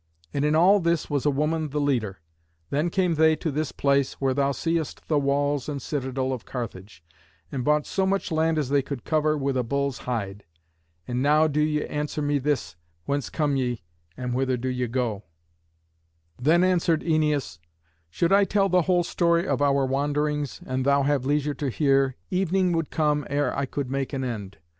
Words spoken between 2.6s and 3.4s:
Then came they